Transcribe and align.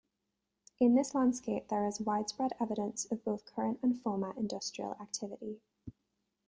In 0.79 0.95
this 0.95 1.13
landscape 1.13 1.67
there 1.67 1.85
is 1.85 2.01
widespread 2.01 2.53
evidence 2.59 3.05
of 3.11 3.23
both 3.23 3.45
current 3.45 3.77
and 3.83 4.01
former 4.01 4.33
industrial 4.35 4.97
activity. 4.99 5.61